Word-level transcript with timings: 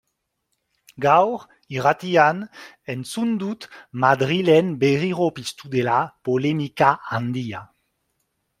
Gaur, 0.99 1.47
irratian, 1.73 2.39
entzun 2.95 3.37
dut 3.43 3.69
Madrilen 4.05 4.73
berriro 4.85 5.29
piztu 5.41 5.73
dela 5.77 5.99
polemika 6.31 6.91
handia. 7.11 7.61